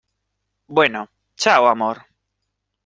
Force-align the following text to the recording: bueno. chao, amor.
bueno. 0.65 1.11
chao, 1.35 1.67
amor. 1.67 2.07